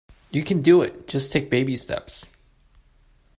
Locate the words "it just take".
0.81-1.51